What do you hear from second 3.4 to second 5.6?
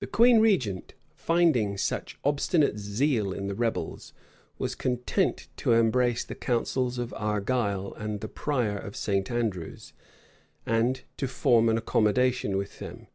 the rebels, was content